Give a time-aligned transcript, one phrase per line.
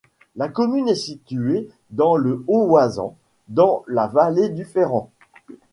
[0.35, 3.15] La commune est située dans le haut Oisans,
[3.49, 5.11] dans la vallée du Ferrand.